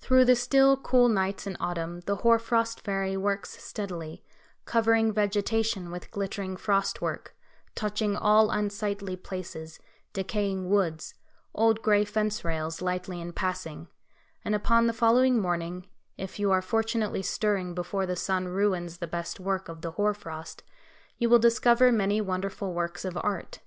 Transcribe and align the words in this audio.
Through 0.00 0.24
the 0.24 0.34
still, 0.34 0.78
cool 0.78 1.10
nights 1.10 1.46
in 1.46 1.54
autumn 1.60 2.00
the 2.06 2.16
Hoar 2.24 2.38
frost 2.38 2.80
Fairy 2.80 3.18
works 3.18 3.62
steadily, 3.62 4.24
covering 4.64 5.12
vegetation 5.12 5.90
with 5.90 6.10
glittering 6.10 6.56
frost 6.56 7.02
work, 7.02 7.36
touching 7.74 8.16
all 8.16 8.50
unsightly 8.50 9.14
places, 9.14 9.78
decaying 10.14 10.70
woods, 10.70 11.12
old 11.52 11.82
gray 11.82 12.06
fence 12.06 12.46
rails 12.46 12.80
lightly 12.80 13.20
in 13.20 13.34
passing, 13.34 13.88
and 14.42 14.54
upon 14.54 14.86
the 14.86 14.94
following 14.94 15.38
morning, 15.38 15.86
if 16.16 16.38
you 16.38 16.50
are 16.50 16.62
fortunately 16.62 17.20
stirring 17.20 17.74
before 17.74 18.06
the 18.06 18.16
sun 18.16 18.48
ruins 18.48 18.96
the 18.96 19.06
best 19.06 19.38
work 19.38 19.68
of 19.68 19.82
the 19.82 19.90
hoar 19.90 20.14
frost, 20.14 20.62
you 21.18 21.28
will 21.28 21.38
discover 21.38 21.92
many 21.92 22.22
wonderful 22.22 22.72
works 22.72 23.04
of 23.04 23.18
art. 23.22 23.58